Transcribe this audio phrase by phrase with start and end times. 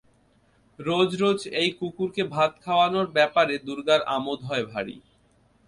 [0.79, 4.95] রোজ রোজ এই কুকুরকে ভাত খাওয়ানোর ব্যাপারে দুর্গার আমোদ হয় ভারি।